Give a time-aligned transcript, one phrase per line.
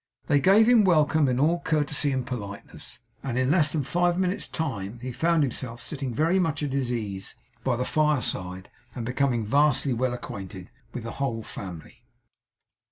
[0.25, 4.47] They gave him welcome in all courtesy and politeness; and in less than five minutes'
[4.47, 9.45] time he found himself sitting very much at his ease by the fireside, and becoming
[9.45, 12.03] vastly well acquainted with the whole family.